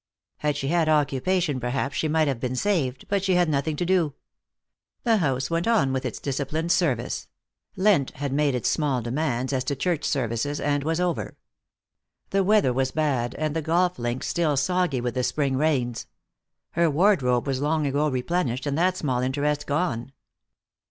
Had 0.37 0.57
she 0.57 0.69
had 0.69 0.89
occupation 0.89 1.59
perhaps 1.59 1.95
she 1.95 2.07
might 2.07 2.27
have 2.27 2.39
been 2.39 2.55
saved, 2.55 3.05
but 3.07 3.23
she 3.23 3.35
had 3.35 3.47
nothing 3.47 3.75
to 3.75 3.85
do. 3.85 4.15
The 5.03 5.17
house 5.17 5.51
went 5.51 5.67
on 5.67 5.93
with 5.93 6.05
its 6.07 6.17
disciplined 6.19 6.71
service; 6.71 7.27
Lent 7.75 8.09
had 8.15 8.33
made 8.33 8.55
its 8.55 8.67
small 8.67 9.03
demands 9.03 9.53
as 9.53 9.63
to 9.65 9.75
church 9.75 10.03
services, 10.03 10.59
and 10.59 10.83
was 10.83 10.99
over. 10.99 11.37
The 12.31 12.43
weather 12.43 12.73
was 12.73 12.89
bad, 12.89 13.35
and 13.35 13.55
the 13.55 13.61
golf 13.61 13.99
links 13.99 14.27
still 14.27 14.57
soggy 14.57 15.01
with 15.01 15.13
the 15.13 15.21
spring 15.23 15.55
rains. 15.55 16.07
Her 16.71 16.89
wardrobe 16.89 17.45
was 17.45 17.61
long 17.61 17.85
ago 17.85 18.09
replenished, 18.09 18.65
and 18.65 18.75
that 18.79 18.97
small 18.97 19.21
interest 19.21 19.67
gone. 19.67 20.13